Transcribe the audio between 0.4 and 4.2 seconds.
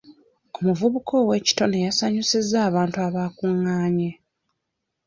Omuvubuka ow'ekitone yasanyusizza abantu abaakungaanye.